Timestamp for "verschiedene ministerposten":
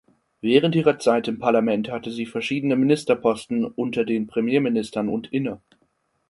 2.25-3.65